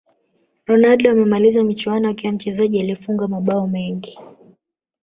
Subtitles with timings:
[0.65, 4.19] ronaldo amemaliza michuano akiwa mchezaji aliyefunga mabao mengi